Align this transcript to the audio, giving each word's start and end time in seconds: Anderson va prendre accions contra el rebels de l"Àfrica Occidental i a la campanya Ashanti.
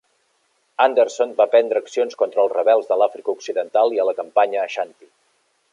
Anderson 0.85 1.35
va 1.41 1.47
prendre 1.51 1.83
accions 1.85 2.17
contra 2.23 2.41
el 2.45 2.49
rebels 2.57 2.89
de 2.93 2.97
l"Àfrica 2.99 3.35
Occidental 3.37 3.99
i 3.99 4.03
a 4.05 4.07
la 4.11 4.17
campanya 4.23 4.65
Ashanti. 4.71 5.13